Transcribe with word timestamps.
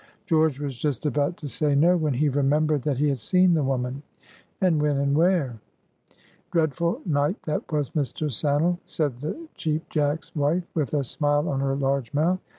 George 0.25 0.59
was 0.59 0.79
just 0.79 1.05
about 1.05 1.37
to 1.37 1.47
say 1.47 1.75
no, 1.75 1.95
when 1.95 2.15
he 2.15 2.27
remembered 2.27 2.81
that 2.81 2.97
he 2.97 3.07
had 3.09 3.19
seen 3.19 3.53
the 3.53 3.61
woman, 3.63 4.01
and 4.59 4.81
when 4.81 4.97
and 4.97 5.15
where. 5.15 5.59
"Dreadful 6.49 7.03
night 7.05 7.37
that 7.43 7.71
was, 7.71 7.91
Mr. 7.91 8.31
Sannel!" 8.31 8.79
said 8.83 9.19
the 9.19 9.37
Cheap 9.53 9.87
Jack's 9.91 10.35
wife, 10.35 10.65
with 10.73 10.95
a 10.95 11.03
smile 11.03 11.47
on 11.47 11.59
her 11.59 11.75
large 11.75 12.15
mouth. 12.15 12.39